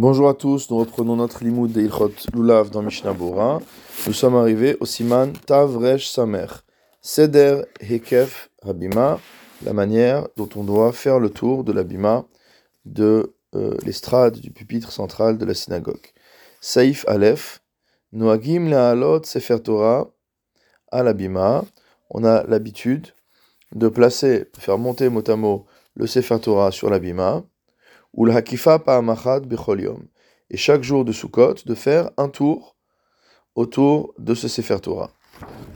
Bonjour 0.00 0.28
à 0.28 0.34
tous, 0.34 0.70
nous 0.70 0.78
reprenons 0.78 1.16
notre 1.16 1.42
limoud 1.42 1.72
de 1.72 1.80
Ilchot 1.80 2.12
Lulav 2.32 2.70
dans 2.70 2.82
Mishnah 2.82 3.14
Bora. 3.14 3.60
Nous 4.06 4.12
sommes 4.12 4.36
arrivés 4.36 4.76
au 4.78 4.86
siman 4.86 5.32
Tavresh 5.32 6.08
Samer, 6.08 6.46
Seder 7.02 7.62
Hekef 7.80 8.48
Habima, 8.62 9.18
la 9.64 9.72
manière 9.72 10.28
dont 10.36 10.48
on 10.54 10.62
doit 10.62 10.92
faire 10.92 11.18
le 11.18 11.30
tour 11.30 11.64
de 11.64 11.72
l'abima 11.72 12.24
de 12.84 13.34
euh, 13.56 13.76
l'estrade 13.84 14.38
du 14.38 14.52
pupitre 14.52 14.92
central 14.92 15.36
de 15.36 15.44
la 15.44 15.54
synagogue. 15.54 16.12
Saif 16.60 17.04
Aleph, 17.08 17.60
Noagim 18.12 18.68
Le'alot 18.68 19.24
Sefer 19.24 19.58
Torah 19.58 20.12
à 20.92 21.02
l'abima. 21.02 21.64
On 22.10 22.22
a 22.22 22.44
l'habitude 22.44 23.08
de 23.74 23.88
placer, 23.88 24.46
faire 24.60 24.78
monter 24.78 25.08
mot 25.08 25.66
le 25.96 26.06
Sefer 26.06 26.38
Torah 26.38 26.70
sur 26.70 26.88
l'abima 26.88 27.42
ou 28.12 28.24
le 28.24 28.32
hakifa 28.34 28.78
pa'amachad 28.78 29.46
bechol 29.46 29.80
Et 30.50 30.56
chaque 30.56 30.82
jour 30.82 31.04
de 31.04 31.12
Sukkot, 31.12 31.54
de 31.66 31.74
faire 31.74 32.10
un 32.16 32.28
tour 32.28 32.76
autour 33.54 34.14
de 34.18 34.34
ce 34.34 34.48
Sefer 34.48 34.80
Torah. 34.80 35.10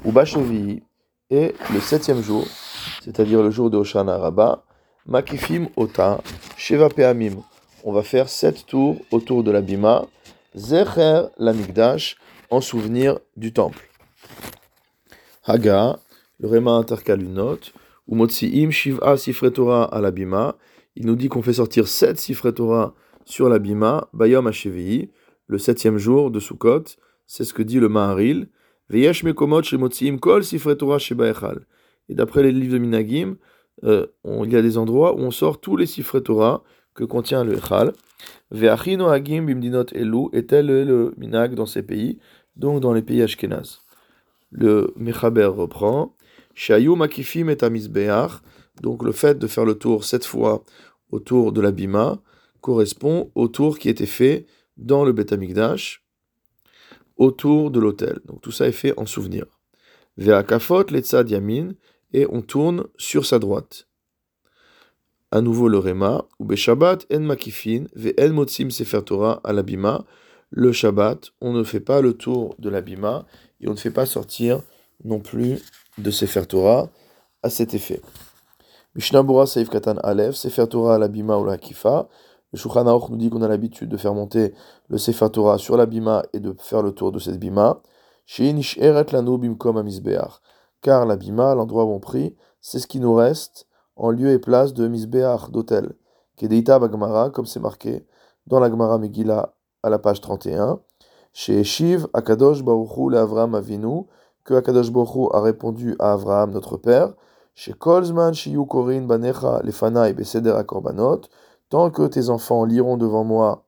Ou 0.04 0.12
et 1.30 1.54
le 1.72 1.80
septième 1.80 2.22
jour, 2.22 2.46
c'est-à-dire 3.02 3.42
le 3.42 3.50
jour 3.50 3.70
de 3.70 3.78
Hoshana 3.78 4.18
Rabbah, 4.18 4.64
Makifim 5.06 5.68
Ota, 5.76 6.20
Sheva 6.56 6.90
Peamim. 6.90 7.42
On 7.84 7.92
va 7.92 8.02
faire 8.02 8.28
sept 8.28 8.66
tours 8.66 8.96
autour 9.10 9.42
de 9.42 9.50
la 9.50 9.62
Bima, 9.62 10.06
Zecher 10.54 11.22
Lamikdash, 11.38 12.16
en 12.50 12.60
souvenir 12.60 13.18
du 13.36 13.52
temple. 13.52 13.88
Haga, 15.44 15.98
le 16.38 16.48
Réma 16.48 16.72
intercale 16.72 17.22
une 17.22 17.34
note, 17.34 17.72
ou 18.06 18.14
Motsiim 18.14 18.70
Shiv'a 18.70 19.16
Sifre 19.16 19.48
Torah 19.48 19.84
à 19.84 20.00
il 20.96 21.06
nous 21.06 21.16
dit 21.16 21.28
qu'on 21.28 21.42
fait 21.42 21.54
sortir 21.54 21.88
sept 21.88 22.18
Sifre 22.18 22.50
Torah 22.50 22.94
sur 23.24 23.48
la 23.48 23.58
Bima, 23.58 24.08
Bayom 24.12 24.46
HaShevi'i, 24.46 25.10
le 25.46 25.58
septième 25.58 25.98
jour 25.98 26.30
de 26.30 26.40
Sukkot, 26.40 26.84
c'est 27.26 27.44
ce 27.44 27.54
que 27.54 27.62
dit 27.62 27.80
le 27.80 27.88
Maharil, 27.88 28.48
Veyesh 28.88 29.22
Mekomot 29.22 29.62
Kol 30.20 30.44
Sifre 30.44 30.74
Torah 30.74 30.98
Sheba 30.98 31.32
Et 32.08 32.14
d'après 32.14 32.42
les 32.42 32.52
livres 32.52 32.74
de 32.74 32.78
Minagim, 32.78 33.36
euh, 33.84 34.06
il 34.24 34.52
y 34.52 34.56
a 34.56 34.62
des 34.62 34.76
endroits 34.76 35.14
où 35.14 35.20
on 35.20 35.30
sort 35.30 35.60
tous 35.60 35.76
les 35.76 35.86
Sifre 35.86 36.20
Torah 36.20 36.62
que 36.94 37.04
contient 37.04 37.44
le 37.44 37.54
Echal. 37.54 37.92
Ve'achino 38.50 39.08
Hagim 39.08 39.42
Bimdinot 39.44 39.86
Elu, 39.94 40.28
est 40.32 40.52
le 40.52 41.14
Minag 41.16 41.54
dans 41.54 41.66
ces 41.66 41.82
pays, 41.82 42.18
donc 42.56 42.80
dans 42.80 42.92
les 42.92 43.02
pays 43.02 43.22
Ashkenaz. 43.22 43.80
Le 44.50 44.92
Mechaber 44.96 45.46
reprend, 45.46 46.14
Shayu 46.54 46.94
Makifim 46.94 47.48
et 47.48 47.64
Amizbeach, 47.64 48.42
donc 48.82 49.02
le 49.02 49.12
fait 49.12 49.38
de 49.38 49.46
faire 49.46 49.64
le 49.64 49.74
tour 49.74 50.04
sept 50.04 50.24
fois 50.24 50.64
autour 51.12 51.52
de 51.52 51.60
l'abima 51.60 52.20
correspond 52.60 53.30
au 53.34 53.48
tour 53.48 53.78
qui 53.78 53.88
était 53.88 54.06
fait 54.06 54.46
dans 54.76 55.04
le 55.04 55.12
Beth 55.12 55.34
autour 57.16 57.70
de 57.70 57.78
l'autel. 57.78 58.20
Donc 58.24 58.40
tout 58.40 58.50
ça 58.50 58.66
est 58.66 58.72
fait 58.72 58.98
en 58.98 59.06
souvenir. 59.06 59.46
Ve'akafot 60.16 60.84
letzad 60.90 61.30
yamin, 61.30 61.74
et 62.12 62.26
on 62.30 62.42
tourne 62.42 62.84
sur 62.98 63.24
sa 63.24 63.38
droite. 63.38 63.88
À 65.30 65.40
nouveau 65.40 65.68
le 65.68 65.78
Rema, 65.78 66.26
ou 66.38 66.44
Beshabbat 66.44 67.06
en 67.10 67.20
makifin, 67.20 67.84
ve'en 67.94 68.32
motzim 68.32 68.70
sefer 68.70 69.02
Torah 69.02 69.40
à 69.44 69.52
l'abima. 69.52 70.04
Le 70.50 70.72
Shabbat, 70.72 71.30
on 71.40 71.54
ne 71.54 71.64
fait 71.64 71.80
pas 71.80 72.02
le 72.02 72.12
tour 72.12 72.54
de 72.58 72.68
l'abima 72.68 73.24
et 73.62 73.68
on 73.68 73.72
ne 73.72 73.78
fait 73.78 73.90
pas 73.90 74.04
sortir 74.04 74.60
non 75.02 75.20
plus 75.20 75.58
de 75.96 76.10
sefer 76.10 76.44
Torah 76.44 76.90
à 77.42 77.48
cet 77.48 77.72
effet. 77.72 78.02
Mishnah 78.94 79.22
Bora 79.22 79.46
Saif 79.46 79.70
Katan 79.70 79.96
Aleph, 80.02 80.34
Sefer 80.34 80.66
Torah 80.66 80.98
la 80.98 81.08
bima 81.08 81.38
ou 81.38 81.46
la 81.46 81.56
kifa. 81.56 82.08
Le 82.52 82.58
Shulchan 82.58 82.84
nous 82.84 83.16
dit 83.16 83.30
qu'on 83.30 83.40
a 83.40 83.48
l'habitude 83.48 83.88
de 83.88 83.96
faire 83.96 84.12
monter 84.12 84.52
le 84.88 84.98
Sefer 84.98 85.30
Torah 85.30 85.56
sur 85.56 85.78
la 85.78 85.86
bima 85.86 86.22
et 86.34 86.40
de 86.40 86.54
faire 86.58 86.82
le 86.82 86.92
tour 86.92 87.10
de 87.10 87.18
cette 87.18 87.38
bima. 87.38 87.80
Car 90.82 91.06
la 91.06 91.16
bima, 91.16 91.54
l'endroit 91.54 91.84
où 91.84 91.90
on 91.90 92.00
prie, 92.00 92.36
c'est 92.60 92.78
ce 92.80 92.86
qui 92.86 93.00
nous 93.00 93.14
reste 93.14 93.66
en 93.96 94.10
lieu 94.10 94.28
et 94.28 94.38
place 94.38 94.74
de 94.74 94.86
misbeach, 94.86 95.50
d'hôtel. 95.50 95.94
Kedeita 96.36 96.78
bagmara, 96.78 97.30
comme 97.30 97.46
c'est 97.46 97.60
marqué 97.60 98.06
dans 98.46 98.60
la 98.60 98.68
Gemara 98.68 98.98
Megillah 98.98 99.54
à 99.82 99.88
la 99.88 99.98
page 99.98 100.20
31. 100.20 100.80
Chez 101.32 101.64
Shiv, 101.64 102.08
Akadosh 102.12 102.62
Baruchu 102.62 103.08
le 103.08 103.16
Avram 103.16 103.54
Avinu, 103.54 104.02
que 104.44 104.52
Akadosh 104.52 104.92
Baruchu 104.92 105.30
a 105.32 105.40
répondu 105.40 105.96
à 105.98 106.12
Avraham 106.12 106.50
notre 106.50 106.76
père. 106.76 107.14
Chez 107.54 107.74
Kolzman, 107.74 108.32
Shiyu 108.32 108.66
Korin, 108.66 109.02
Banecha, 109.02 109.60
Lefanaï, 109.62 110.14
Beseder 110.14 110.58
Korbanot, 110.66 111.22
tant 111.68 111.90
que 111.90 112.06
tes 112.06 112.28
enfants 112.28 112.64
liront 112.64 112.96
devant 112.96 113.24
moi 113.24 113.66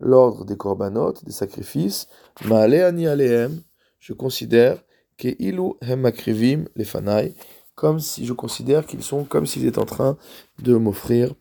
l'ordre 0.00 0.44
des 0.44 0.56
korbanot, 0.56 1.14
des 1.24 1.32
sacrifices, 1.32 2.08
Ma'aleani 2.44 3.06
Alehem, 3.06 3.62
je 4.00 4.12
considère 4.12 4.82
que 5.16 5.28
Ilu 5.38 5.74
Hem 5.80 6.00
Makrivim, 6.00 6.64
Lefanaï, 6.76 7.34
comme 7.74 8.00
si 8.00 8.26
je 8.26 8.32
considère 8.32 8.86
qu'ils 8.86 9.02
sont 9.02 9.24
comme 9.24 9.46
s'ils 9.46 9.66
étaient 9.66 9.78
en 9.78 9.84
train 9.84 10.16
de 10.62 10.74
m'offrir 10.74 11.34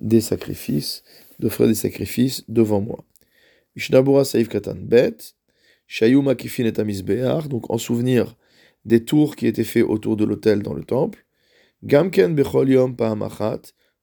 des 0.00 0.20
sacrifices, 0.20 1.02
d'offrir 1.38 1.66
des 1.66 1.74
sacrifices 1.74 2.44
devant 2.48 2.80
moi. 2.80 2.98
Mishnabura 3.76 4.24
Saif 4.24 4.48
Katan 4.48 4.76
Bet, 4.76 5.16
Shayu 5.86 6.22
Makifin 6.22 6.64
et 6.64 6.72
donc 6.72 7.70
en 7.70 7.78
souvenir 7.78 8.36
des 8.88 9.04
tours 9.04 9.36
qui 9.36 9.46
étaient 9.46 9.64
faits 9.64 9.84
autour 9.84 10.16
de 10.16 10.24
l'autel 10.24 10.62
dans 10.62 10.72
le 10.72 10.82
temple. 10.82 11.26
Gamken 11.84 12.34
bechol 12.34 12.70
yom 12.70 12.96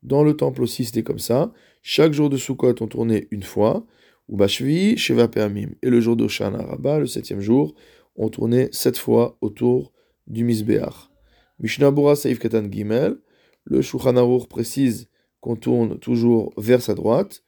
Dans 0.04 0.24
le 0.24 0.38
temple 0.38 0.62
aussi, 0.62 0.86
c'était 0.86 1.04
comme 1.04 1.20
ça. 1.20 1.52
Chaque 1.82 2.14
jour 2.14 2.30
de 2.30 2.38
Sukkot, 2.38 2.76
on 2.82 2.88
tournait 2.88 3.28
une 3.32 3.44
fois. 3.44 3.86
Ou 4.30 4.38
bashvi 4.38 4.96
sheva 4.96 5.28
peamim. 5.28 5.72
Et 5.82 5.90
le 5.90 6.00
jour 6.00 6.16
d'Oshana 6.16 6.64
Rabbah, 6.64 7.00
le 7.00 7.08
septième 7.08 7.42
jour, 7.42 7.74
on 8.16 8.30
tournait 8.30 8.70
sept 8.72 8.98
fois 8.98 9.38
autour 9.42 9.92
du 10.28 10.44
Misbeach. 10.44 11.10
Mishnah 11.60 11.92
Bura 11.92 12.16
Saif 12.16 12.38
Katan 12.38 12.72
Gimel. 12.72 13.18
Le 13.64 13.82
Shulchan 13.82 14.40
précise 14.48 15.10
qu'on 15.42 15.56
tourne 15.56 15.98
toujours 15.98 16.54
vers 16.58 16.82
sa 16.84 16.94
droite. 16.94 17.44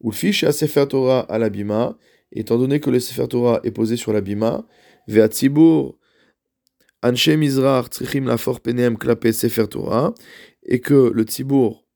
Ou 0.00 0.10
fiche 0.10 0.42
à 0.42 0.52
Sefer 0.52 0.86
Torah 0.88 1.20
à 1.20 1.38
l'abima. 1.38 1.98
Étant 2.32 2.56
donné 2.56 2.80
que 2.80 2.88
le 2.88 2.98
Sefer 2.98 3.28
Torah 3.28 3.60
est 3.62 3.72
posé 3.72 3.96
sur 3.96 4.12
l'abima, 4.14 4.66
Ve'atzibur 5.06 5.97
Anshe 7.02 7.28
Mizrach 7.28 7.90
Trichim 7.90 8.26
Lafor 8.26 8.60
Penem 8.60 8.98
Klape 8.98 9.32
Sefer 9.32 9.68
Torah, 9.68 10.14
et 10.64 10.80
que 10.80 11.12
le 11.14 11.22
Tzibour, 11.22 11.86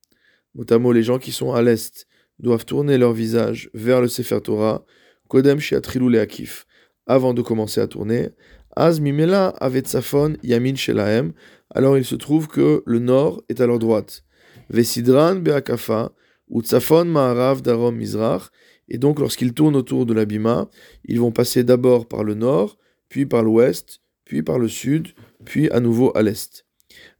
notamment 0.55 0.91
les 0.91 1.03
gens 1.03 1.19
qui 1.19 1.33
sont 1.33 1.51
à 1.51 1.61
l'est, 1.61 2.07
doivent 2.39 2.65
tourner 2.65 2.97
leur 2.97 3.11
visage 3.11 3.69
vers 3.73 3.99
le 3.99 4.07
Sefer 4.07 4.39
Torah, 4.41 4.85
Kodem 5.27 5.59
Shiatrilou 5.59 6.07
Leakif, 6.07 6.65
avant 7.05 7.33
de 7.33 7.41
commencer 7.41 7.81
à 7.81 7.87
tourner, 7.87 8.29
Az 8.75 9.01
Mimela 9.01 9.49
Avet 9.59 9.83
Safon 9.85 10.37
Yamin 10.41 10.75
Shelahem, 10.75 11.33
alors 11.69 11.97
il 11.97 12.05
se 12.05 12.15
trouve 12.15 12.47
que 12.47 12.81
le 12.85 12.99
nord 12.99 13.43
est 13.49 13.59
à 13.59 13.67
leur 13.67 13.79
droite. 13.79 14.23
Vesidran 14.69 15.35
Beakafa, 15.35 16.13
ou 16.47 16.61
Tzafon 16.61 17.05
Ma'arav 17.05 17.61
Darom 17.61 17.95
Mizrach, 17.95 18.51
et 18.87 18.97
donc 18.97 19.19
lorsqu'ils 19.19 19.53
tournent 19.53 19.75
autour 19.75 20.05
de 20.05 20.13
l'abima, 20.13 20.69
ils 21.03 21.19
vont 21.19 21.31
passer 21.31 21.63
d'abord 21.63 22.07
par 22.07 22.23
le 22.23 22.35
nord, 22.35 22.77
puis 23.09 23.25
par 23.25 23.43
l'ouest, 23.43 23.99
puis 24.33 24.41
par 24.41 24.57
le 24.57 24.67
sud, 24.67 25.09
puis 25.45 25.69
à 25.69 25.79
nouveau 25.79 26.11
à 26.17 26.23
l'est. 26.23 26.65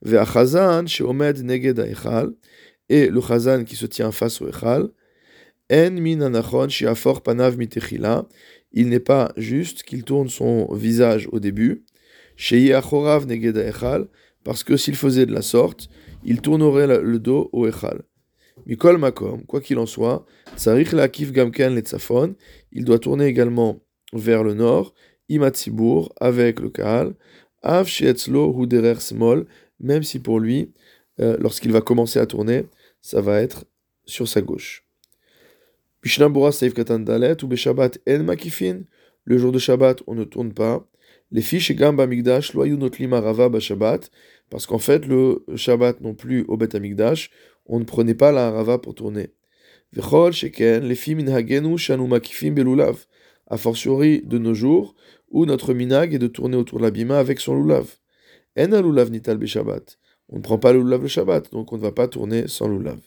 neged 0.02 1.78
et 2.88 3.06
le 3.06 3.20
chazan 3.20 3.62
qui 3.62 3.76
se 3.76 3.86
tient 3.86 4.10
face 4.10 4.42
au 4.42 4.48
echal, 4.48 4.88
en 5.70 5.92
min 5.92 6.32
panav 7.24 7.56
il 8.72 8.88
n'est 8.88 8.98
pas 8.98 9.32
juste 9.36 9.84
qu'il 9.84 10.02
tourne 10.02 10.28
son 10.28 10.74
visage 10.74 11.28
au 11.30 11.38
début, 11.38 11.84
neged 12.50 14.08
parce 14.42 14.64
que 14.64 14.76
s'il 14.76 14.96
faisait 14.96 15.26
de 15.26 15.32
la 15.32 15.42
sorte, 15.42 15.88
il 16.24 16.40
tournerait 16.40 17.00
le 17.00 17.20
dos 17.20 17.48
au 17.52 17.68
echal. 17.68 18.02
Mikol 18.66 18.98
makom, 18.98 19.44
quoi 19.46 19.60
qu'il 19.60 19.78
en 19.78 19.86
soit, 19.86 20.26
gamken 21.32 21.80
il 22.72 22.84
doit 22.84 22.98
tourner 22.98 23.26
également 23.26 23.84
vers 24.12 24.42
le 24.42 24.54
nord, 24.54 24.94
Imatsibour, 25.28 26.12
avec 26.20 26.60
le 26.60 26.70
Kaal, 26.70 27.14
Av 27.62 27.86
Sheetzlo 27.86 28.66
derer 28.66 29.00
Smol, 29.00 29.46
même 29.80 30.02
si 30.02 30.18
pour 30.18 30.38
lui, 30.38 30.72
euh, 31.20 31.36
lorsqu'il 31.40 31.72
va 31.72 31.80
commencer 31.80 32.18
à 32.18 32.26
tourner, 32.26 32.66
ça 33.00 33.20
va 33.20 33.40
être 33.40 33.64
sur 34.04 34.28
sa 34.28 34.42
gauche. 34.42 34.84
Mishnah 36.04 36.28
Seif 36.52 36.74
Katan 36.74 37.00
Dalet, 37.00 37.42
ou 37.42 37.46
Beshabbat 37.46 37.98
En 38.06 38.22
Makifin, 38.24 38.82
le 39.24 39.38
jour 39.38 39.52
de 39.52 39.58
Shabbat, 39.58 40.02
on 40.06 40.14
ne 40.14 40.24
tourne 40.24 40.52
pas. 40.52 40.86
Les 41.30 41.40
fiches 41.40 41.72
Gamba 41.72 42.06
Migdash, 42.06 42.52
Loyou 42.52 42.76
Notlima 42.76 43.20
Rava 43.20 43.58
Shabbat, 43.58 44.10
parce 44.50 44.66
qu'en 44.66 44.78
fait, 44.78 45.06
le 45.06 45.42
Shabbat 45.56 46.02
non 46.02 46.14
plus 46.14 46.44
au 46.48 46.58
Bet 46.58 46.76
Amigdash, 46.76 47.30
on 47.66 47.78
ne 47.78 47.84
prenait 47.84 48.14
pas 48.14 48.32
la 48.32 48.50
Rava 48.50 48.78
pour 48.78 48.94
tourner. 48.94 49.30
Vechol 49.92 50.32
Sheken, 50.32 50.84
les 50.84 50.94
filles 50.94 51.14
Minhagenu 51.14 51.78
Shanu 51.78 52.06
Makifin 52.06 52.50
Belulav 52.50 53.06
a 53.46 53.56
fortiori 53.56 54.22
de 54.24 54.38
nos 54.38 54.54
jours, 54.54 54.94
où 55.30 55.46
notre 55.46 55.74
minag 55.74 56.14
est 56.14 56.18
de 56.18 56.26
tourner 56.26 56.56
autour 56.56 56.78
de 56.78 56.84
l'abima 56.84 57.18
avec 57.18 57.40
son 57.40 57.54
loulav. 57.54 57.96
En 58.58 58.68
loulav 58.80 59.10
nital 59.10 59.44
Shabbat. 59.46 59.98
On 60.28 60.36
ne 60.36 60.42
prend 60.42 60.58
pas 60.58 60.72
le 60.72 60.78
loulav 60.80 61.02
le 61.02 61.08
Shabbat, 61.08 61.52
donc 61.52 61.72
on 61.72 61.76
ne 61.76 61.82
va 61.82 61.92
pas 61.92 62.08
tourner 62.08 62.48
sans 62.48 62.68
loulav. 62.68 63.00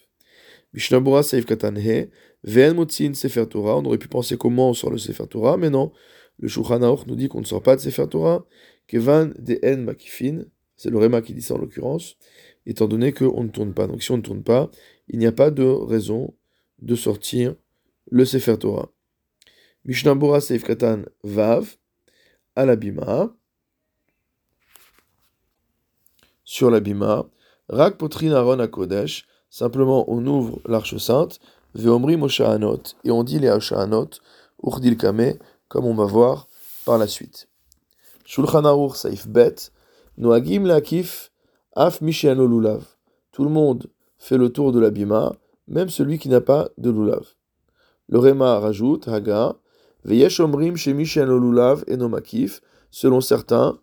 Mishnabura 0.73 1.23
Saif 1.23 1.45
Katan 1.45 1.75
He, 1.75 2.09
Ve'en 2.43 2.73
motzin 2.73 3.13
Sefer 3.13 3.45
Torah, 3.47 3.77
on 3.77 3.85
aurait 3.85 3.97
pu 3.97 4.07
penser 4.07 4.37
comment 4.37 4.69
on 4.69 4.73
sort 4.73 4.91
le 4.91 4.97
Sefer 4.97 5.27
Torah, 5.27 5.57
mais 5.57 5.69
non. 5.69 5.91
Le 6.39 6.47
Shulchan 6.47 6.79
nous 7.07 7.15
dit 7.15 7.29
qu'on 7.29 7.39
ne 7.39 7.45
sort 7.45 7.63
pas 7.63 7.75
de 7.75 7.81
Sefer 7.81 8.07
Torah. 8.09 8.45
Kevan 8.87 9.33
de 9.39 9.59
en 9.63 9.81
makifin, 9.81 10.45
c'est 10.75 10.89
le 10.89 10.97
Réma 10.97 11.21
qui 11.21 11.33
dit 11.33 11.41
ça 11.41 11.55
en 11.55 11.57
l'occurrence, 11.57 12.15
étant 12.65 12.87
donné 12.87 13.11
qu'on 13.11 13.43
ne 13.43 13.49
tourne 13.49 13.73
pas. 13.73 13.87
Donc 13.87 14.03
si 14.03 14.11
on 14.11 14.17
ne 14.17 14.21
tourne 14.21 14.43
pas, 14.43 14.69
il 15.07 15.19
n'y 15.19 15.25
a 15.25 15.31
pas 15.31 15.51
de 15.51 15.63
raison 15.63 16.33
de 16.81 16.95
sortir 16.95 17.55
le 18.09 18.23
Sefer 18.23 18.57
Torah. 18.57 18.91
Mishnah 19.87 20.15
Bora 20.15 20.41
Seif 20.41 20.65
Katan 20.65 21.03
Vav, 21.23 21.77
à 22.57 22.65
l'abima, 22.65 23.33
sur 26.43 26.69
l'abima, 26.69 27.25
Rak 27.69 27.97
Potrin 27.97 28.33
Aaron 28.33 28.67
Kodesh, 28.67 29.25
simplement 29.49 30.03
on 30.11 30.27
ouvre 30.27 30.59
l'arche 30.65 30.97
sainte, 30.97 31.39
Veomri 31.73 32.17
Moshaanot, 32.17 32.83
et 33.05 33.11
on 33.11 33.23
dit 33.23 33.39
les 33.39 33.47
Hashaanot, 33.47 34.09
Urdil 34.61 34.97
Kame, 34.97 35.35
comme 35.69 35.85
on 35.85 35.93
va 35.93 36.03
voir 36.03 36.49
par 36.83 36.97
la 36.97 37.07
suite. 37.07 37.47
Shulchan 38.25 38.65
Aruch 38.65 38.97
Saif 38.97 39.25
Bet, 39.25 39.71
Noagim 40.17 40.65
Lakif, 40.65 41.31
Af 41.77 42.01
Mishiano 42.01 42.45
Lulav. 42.45 42.83
Tout 43.31 43.45
le 43.45 43.49
monde 43.49 43.87
fait 44.17 44.37
le 44.37 44.49
tour 44.49 44.73
de 44.73 44.81
l'abima, 44.81 45.33
même 45.69 45.87
celui 45.87 46.19
qui 46.19 46.27
n'a 46.27 46.41
pas 46.41 46.67
de 46.77 46.89
lulav. 46.89 47.25
Le 48.09 48.19
Réma 48.19 48.59
rajoute, 48.59 49.07
Haga, 49.07 49.55
Et 50.09 50.29
selon 52.89 53.21
certains, 53.21 53.79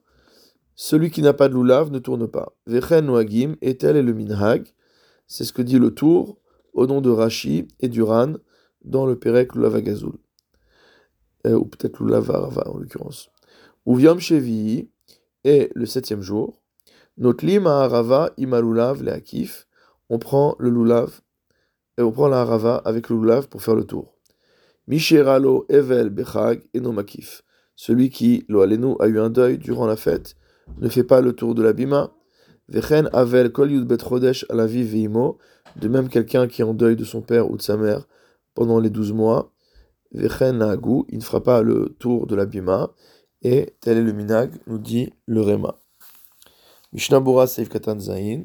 celui 0.74 1.10
qui 1.10 1.22
n'a 1.22 1.32
pas 1.34 1.48
de 1.48 1.54
lulav 1.54 1.90
ne 1.90 1.98
tourne 1.98 2.26
pas. 2.26 2.52
Vechen 2.66 3.06
Noagim, 3.06 3.56
et 3.60 3.76
tel 3.76 3.96
est 3.96 4.02
le 4.02 4.14
minhag, 4.14 4.72
c'est 5.26 5.44
ce 5.44 5.52
que 5.52 5.62
dit 5.62 5.78
le 5.78 5.92
tour 5.92 6.38
au 6.72 6.86
nom 6.86 7.00
de 7.00 7.10
Rashi 7.10 7.68
et 7.80 7.88
Duran 7.88 8.34
dans 8.84 9.06
le 9.06 9.18
Perek 9.18 9.54
Lulav 9.54 9.76
Agazoul. 9.76 10.16
Euh, 11.46 11.54
ou 11.54 11.66
peut-être 11.66 12.02
Lulav 12.02 12.30
Arava 12.30 12.68
en 12.68 12.78
l'occurrence. 12.78 13.30
Uviam 13.86 14.18
Shevi 14.18 14.88
est 15.44 15.70
le 15.74 15.86
septième 15.86 16.22
jour. 16.22 16.60
Notlim 17.18 17.66
Arava 17.66 18.32
imalulav 18.38 19.02
le 19.02 19.12
akif. 19.12 19.68
On 20.10 20.18
prend 20.18 20.56
le 20.58 20.70
lulav 20.70 21.20
et 21.98 22.02
on 22.02 22.12
prend 22.12 22.28
la 22.28 22.40
harava 22.40 22.76
avec 22.84 23.08
le 23.08 23.16
lulav 23.16 23.48
pour 23.48 23.62
faire 23.62 23.74
le 23.74 23.84
tour. 23.84 24.14
Misheralo 24.86 25.66
evel 25.68 26.10
bechag 26.10 26.62
enomakif. 26.74 27.42
Celui 27.76 28.10
qui, 28.10 28.44
lo 28.48 28.60
a 28.62 29.08
eu 29.08 29.18
un 29.18 29.30
deuil 29.30 29.58
durant 29.58 29.86
la 29.86 29.96
fête, 29.96 30.36
ne 30.78 30.88
fait 30.88 31.04
pas 31.04 31.20
le 31.20 31.32
tour 31.32 31.54
de 31.54 31.62
la 31.62 31.72
bima. 31.72 32.12
Vechen 32.68 33.08
avel 33.12 33.52
kol 33.52 33.84
bet 33.84 33.98
chodesh 33.98 34.46
alavi 34.48 34.82
veimo. 34.82 35.38
De 35.76 35.88
même 35.88 36.08
quelqu'un 36.08 36.46
qui 36.46 36.62
est 36.62 36.64
en 36.64 36.74
deuil 36.74 36.96
de 36.96 37.04
son 37.04 37.20
père 37.20 37.50
ou 37.50 37.56
de 37.56 37.62
sa 37.62 37.76
mère 37.76 38.06
pendant 38.54 38.78
les 38.78 38.90
douze 38.90 39.12
mois. 39.12 39.52
Vechen 40.12 40.58
naagu, 40.58 41.04
il 41.08 41.18
ne 41.18 41.22
fera 41.22 41.42
pas 41.42 41.62
le 41.62 41.96
tour 41.98 42.26
de 42.26 42.36
la 42.36 42.46
bima. 42.46 42.92
Et 43.42 43.74
tel 43.80 43.98
est 43.98 44.02
le 44.02 44.12
minag, 44.12 44.52
nous 44.66 44.78
dit 44.78 45.12
le 45.26 45.42
Rema. 45.42 45.78
Mishnah 46.92 47.20
Bora 47.20 47.46
Katan 47.46 48.00
Zain. 48.00 48.44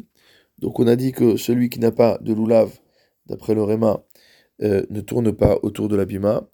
Donc 0.58 0.80
on 0.80 0.88
a 0.88 0.96
dit 0.96 1.14
que 1.14 1.38
celui 1.38 1.70
qui 1.70 1.80
n'a 1.80 1.92
pas 1.92 2.18
de 2.20 2.34
lulav, 2.34 2.72
d'après 3.28 3.54
le 3.56 3.64
Rema, 3.64 4.04
euh, 4.62 4.84
ne 4.90 5.02
tourne 5.02 5.32
pas 5.32 5.58
autour 5.64 5.88
de 5.88 5.96
la 5.96 6.06
bima. 6.06 6.48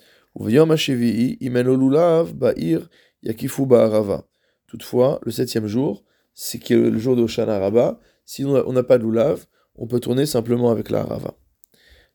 Toutefois, 4.68 5.20
le 5.24 5.32
septième 5.32 5.68
jour, 5.68 6.04
c'est 6.34 6.60
qui 6.60 6.74
est 6.74 6.78
le 6.78 6.98
jour 6.98 7.16
de 7.16 7.42
Rabba. 7.42 8.00
Si 8.26 8.44
on 8.44 8.74
n'a 8.74 8.84
pas 8.84 8.98
de 8.98 9.04
lulav, 9.04 9.46
on 9.78 9.88
peut 9.88 10.00
tourner 10.00 10.26
simplement 10.26 10.72
avec 10.72 10.90
la 10.90 11.02
harava. 11.02 11.36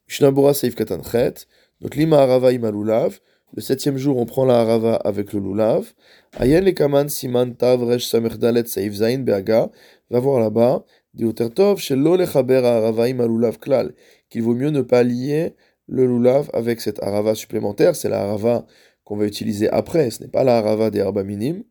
Mishnah 0.09 0.31
Bora 0.31 0.55
Seif 0.55 0.75
Katan 0.75 1.03
Chet. 1.03 1.47
Donc 1.81 1.95
lima 1.95 2.19
harava 2.19 2.53
ima 2.53 2.71
lulav. 2.71 3.21
Le 3.55 3.63
septième 3.63 3.97
jour, 3.97 4.17
on 4.17 4.27
prend 4.27 4.45
la 4.45 4.61
harava 4.61 4.97
avec 4.97 5.33
le 5.33 5.41
lulav. 5.41 5.93
Ayen 6.39 6.65
le 6.65 6.73
kaman 6.73 7.09
siman 7.09 7.55
tav 7.55 7.83
resh 7.83 8.07
samerdalet 8.07 8.67
saif 8.67 8.93
zain 8.95 9.19
beaga. 9.19 9.71
Va 10.11 10.21
voir 10.21 10.41
là-bas. 10.41 10.85
Diotertov 11.15 11.79
shelo 11.79 12.17
lechaber 12.17 12.65
harava 12.65 13.09
im 13.09 13.23
lulav 13.27 13.59
klal. 13.59 13.93
Qu'il 14.31 14.43
vaut 14.43 14.55
mieux 14.55 14.71
ne 14.71 14.83
pas 14.83 15.03
lier 15.03 15.55
le 15.91 16.07
lulav 16.07 16.49
avec 16.53 16.81
cette 16.81 17.03
harava 17.03 17.35
supplémentaire. 17.35 17.97
C'est 17.97 18.09
la 18.09 18.23
harava 18.23 18.67
qu'on 19.05 19.17
va 19.17 19.27
utiliser 19.27 19.69
après. 19.69 20.11
Ce 20.11 20.23
n'est 20.23 20.29
pas 20.29 20.45
la 20.45 20.59
harava 20.59 20.91
des 20.91 21.01
harba 21.01 21.25
minimes. 21.25 21.65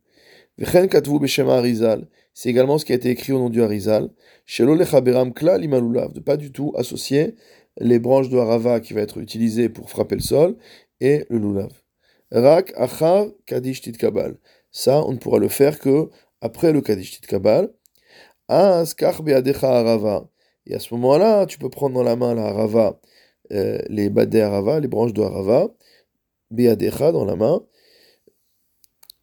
Vechen 0.58 0.88
katvu 0.88 1.18
beshema 1.18 1.56
harizal. 1.56 2.06
C'est 2.34 2.50
également 2.50 2.78
ce 2.78 2.84
qui 2.84 2.92
a 2.92 2.96
été 2.96 3.10
écrit 3.10 3.32
au 3.32 3.38
nom 3.38 3.48
du 3.48 3.62
harizal. 3.62 4.10
Shelo 4.44 4.74
lechaberam 4.74 5.32
klal. 5.32 5.60
De 5.62 6.20
pas 6.20 6.36
du 6.36 6.52
tout 6.52 6.72
associer 6.76 7.34
les 7.78 7.98
branches 7.98 8.28
de 8.28 8.36
harava 8.38 8.80
qui 8.80 8.92
va 8.92 9.00
être 9.00 9.18
utilisées 9.18 9.68
pour 9.68 9.90
frapper 9.90 10.16
le 10.16 10.22
sol 10.22 10.56
et 11.00 11.24
le 11.30 11.38
lulav. 11.38 11.72
Rak 12.30 12.72
achar 12.76 13.26
kadish 13.46 13.80
kabal. 13.92 14.36
Ça, 14.70 15.02
on 15.04 15.12
ne 15.12 15.18
pourra 15.18 15.38
le 15.38 15.48
faire 15.48 15.78
que 15.78 16.10
après 16.42 16.72
le 16.72 16.82
kadish 16.82 17.20
kabal. 17.22 17.70
As 18.48 18.94
harava. 19.62 20.28
Et 20.66 20.74
à 20.74 20.78
ce 20.78 20.94
moment-là, 20.94 21.46
tu 21.46 21.58
peux 21.58 21.70
prendre 21.70 21.94
dans 21.94 22.02
la 22.02 22.16
main 22.16 22.34
la 22.34 22.46
harava, 22.46 23.00
euh, 23.52 23.78
les 23.88 24.10
badé 24.10 24.48
les 24.80 24.88
branches 24.88 25.12
de 25.12 25.22
harava, 25.22 25.68
beadecha 26.50 27.12
dans 27.12 27.24
la 27.24 27.36
main, 27.36 27.62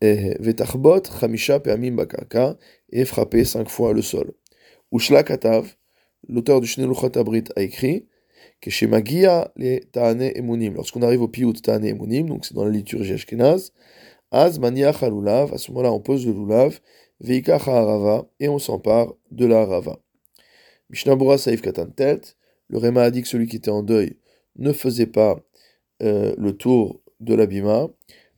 vetachbot 0.02 1.04
chamisha 1.20 1.60
peamim 1.60 1.96
bakaka, 1.96 2.58
et 2.90 3.06
frapper 3.06 3.46
cinq 3.46 3.70
fois 3.70 3.94
le 3.94 4.02
sol. 4.02 4.34
Ushla 4.92 5.24
katav, 5.24 5.76
l'auteur 6.28 6.62
du 6.62 6.68
Shneluchot 6.68 7.18
Abrit 7.18 7.46
a 7.56 7.62
écrit, 7.62 8.08
Lorsqu'on 8.66 8.92
arrive 11.02 11.22
au 11.22 11.28
piyut 11.28 11.54
Ta'ane 11.54 11.86
Emunim, 11.86 12.28
donc 12.28 12.46
c'est 12.46 12.56
dans 12.56 12.66
la 12.66 12.72
liturgie 12.72 13.14
Ashkenaz, 13.14 13.72
Az 14.32 14.60
maniach 14.60 15.04
à 15.04 15.58
ce 15.58 15.72
moment-là 15.72 15.94
on 15.94 16.00
pose 16.00 16.26
le 16.26 16.34
lulav, 16.34 16.80
veikach 17.20 17.68
harava, 17.68 18.28
et 18.40 18.50
on 18.50 18.60
s'empare 18.60 19.14
de 19.32 19.46
la 19.46 19.62
harava. 19.62 20.00
Mishnah 20.90 21.38
Saif 21.38 21.62
Katan 21.62 21.92
Tet, 21.96 22.36
le 22.70 22.78
Réma 22.78 23.04
a 23.04 23.12
dit 23.12 23.22
que 23.22 23.28
celui 23.28 23.48
qui 23.48 23.56
était 23.56 23.72
en 23.72 23.84
deuil 23.84 24.18
ne 24.58 24.74
faisait 24.74 25.08
pas 25.08 25.40
euh, 26.02 26.34
le 26.38 26.54
tour 26.54 27.02
de 27.20 27.34
l'abima. 27.34 27.88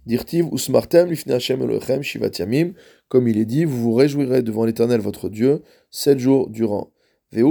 Dirtiv 0.05 0.47
usmartem 0.51 1.09
lifne 1.09 1.31
Hashem 1.31 1.61
Elohechem 1.61 2.01
shivat 2.01 2.31
yamim, 2.39 2.73
comme 3.07 3.27
il 3.27 3.37
est 3.37 3.45
dit, 3.45 3.65
vous 3.65 3.81
vous 3.81 3.93
réjouirez 3.93 4.41
devant 4.41 4.65
l'Éternel 4.65 5.01
votre 5.01 5.29
Dieu 5.29 5.61
sept 5.91 6.19
jours 6.19 6.49
durant. 6.49 6.91
Veu 7.31 7.43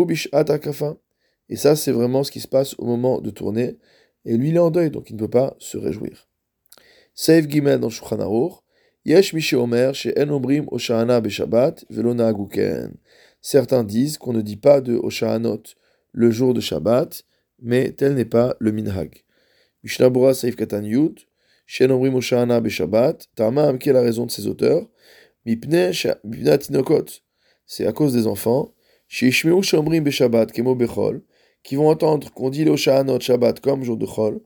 et 1.48 1.56
ça, 1.56 1.76
c'est 1.76 1.92
vraiment 1.92 2.24
ce 2.24 2.30
qui 2.30 2.40
se 2.40 2.48
passe 2.48 2.74
au 2.78 2.84
moment 2.84 3.20
de 3.20 3.30
tourner. 3.30 3.78
Et 4.24 4.36
lui, 4.36 4.50
il 4.50 4.56
est 4.56 4.60
en 4.60 4.70
deuil, 4.70 4.90
donc 4.90 5.10
il 5.10 5.14
ne 5.14 5.20
peut 5.20 5.28
pas 5.28 5.56
se 5.58 5.78
réjouir. 5.78 6.28
Seif 7.14 7.48
Gimel 7.48 7.80
dans 7.80 7.88
Shulchan 7.88 8.60
Yesh 9.04 9.54
Omer, 9.54 9.94
chez 9.94 10.12
En 10.20 10.28
Omrim 10.28 10.66
Oshana 10.70 11.20
Beshabbat, 11.20 11.84
Velona. 11.88 12.32
Certains 13.40 13.84
disent 13.84 14.18
qu'on 14.18 14.32
ne 14.32 14.42
dit 14.42 14.56
pas 14.56 14.80
de 14.80 14.94
Oshanot 14.94 15.62
le 16.12 16.30
jour 16.30 16.54
de 16.54 16.60
Shabbat, 16.60 17.24
mais 17.60 17.92
tel 17.92 18.14
n'est 18.14 18.24
pas 18.24 18.56
le 18.60 18.72
minhag. 18.72 19.24
Mishnah 19.82 20.34
Seif 20.34 20.56
Katan 20.56 20.82
Yud, 20.82 21.20
En 21.80 21.90
Omrim 21.90 22.14
Oshana 22.14 22.60
Beshabbat, 22.60 23.28
Tamam, 23.34 23.78
qui 23.78 23.90
la 23.90 24.00
raison 24.00 24.26
de 24.26 24.30
ces 24.30 24.46
auteurs 24.46 24.88
Mipne 25.46 25.90
Tinokot. 25.92 27.04
C'est 27.66 27.86
à 27.86 27.92
cause 27.92 28.12
des 28.12 28.26
enfants. 28.26 28.74
Chez 29.06 29.28
Ishmeu 29.28 29.62
Shomrim 29.62 30.04
Beshabbat, 30.04 30.52
Kemo 30.52 30.74
Bechol 30.74 31.22
qui 31.62 31.76
vont 31.76 31.88
entendre 31.88 32.32
qu'on 32.32 32.50
dit 32.50 32.64
le 32.64 32.76
Shahanot 32.76 33.20
Shabbat 33.20 33.60
comme 33.60 33.84
jour 33.84 33.96
de 33.96 34.06
Chol. 34.06 34.40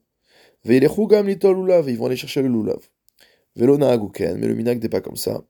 Veilechugam 0.64 1.26
litol 1.26 1.56
lulav, 1.56 1.88
ils 1.88 1.96
vont 1.96 2.06
aller 2.06 2.16
chercher 2.16 2.42
le 2.42 2.48
lulav. 2.48 2.80
Velo 3.56 3.76
naaguken, 3.76 4.38
mais 4.38 4.46
le 4.46 4.54
minak 4.54 4.82
n'est 4.82 4.88
pas 4.88 5.00
comme 5.00 5.16
ça. 5.16 5.42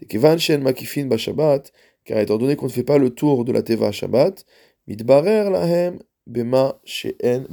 Dekevan 0.00 0.38
shen 0.38 0.62
makifin 0.62 1.06
ba 1.06 1.16
Shabbat, 1.16 1.72
car 2.04 2.18
étant 2.18 2.38
donné 2.38 2.56
qu'on 2.56 2.66
ne 2.66 2.70
fait 2.70 2.82
pas 2.84 2.98
le 2.98 3.10
tour 3.10 3.44
de 3.44 3.52
la 3.52 3.62
Teva 3.62 3.92
Shabbat, 3.92 4.44
lahem 4.86 5.98
bema 6.26 6.78
she'en, 6.84 7.44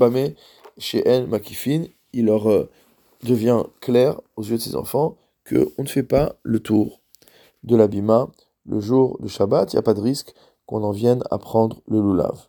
she'en 0.78 1.28
il 2.14 2.26
leur 2.26 2.50
euh, 2.50 2.70
devient 3.24 3.64
clair 3.80 4.20
aux 4.36 4.44
yeux 4.44 4.58
de 4.58 4.62
ses 4.62 4.76
enfants 4.76 5.18
qu'on 5.48 5.84
ne 5.84 5.88
fait 5.88 6.04
pas 6.04 6.36
le 6.44 6.60
tour 6.60 7.02
de 7.64 7.76
la 7.76 7.88
bima 7.88 8.30
le 8.66 8.80
jour 8.80 9.18
de 9.20 9.28
Shabbat, 9.28 9.74
il 9.74 9.76
n'y 9.76 9.80
a 9.80 9.84
pas 9.84 9.94
de 9.94 10.02
risque 10.02 10.34
qu'on 10.66 10.84
en 10.84 10.92
vienne 10.92 11.24
à 11.32 11.38
prendre 11.38 11.82
le 11.88 12.00
lulav. 12.00 12.48